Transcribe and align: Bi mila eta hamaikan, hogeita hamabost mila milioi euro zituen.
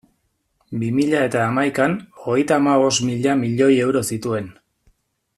Bi 0.83 0.87
mila 0.99 1.19
eta 1.25 1.43
hamaikan, 1.49 1.93
hogeita 2.23 2.57
hamabost 2.61 3.05
mila 3.11 3.35
milioi 3.43 3.71
euro 3.87 4.03
zituen. 4.15 4.49